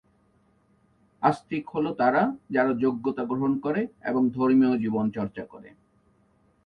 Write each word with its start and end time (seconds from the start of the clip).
আস্তিক 1.23 1.63
হল 1.69 1.85
তারা 1.93 2.21
যারা 2.49 2.71
যোগ্যতা 2.73 3.23
গ্রহণ 3.25 3.53
করে 3.59 3.81
এবং 4.03 4.21
ধর্মীয় 4.29 4.73
জীবন 4.77 5.05
চর্চা 5.11 5.43
করে। 5.45 5.69